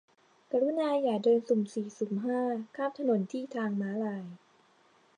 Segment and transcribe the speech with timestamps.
[0.51, 2.39] กรุณาอย่าเดินสุ่มสี่สุ่มห้า
[2.75, 4.25] ข้ามถนนที่ทางม้าลาย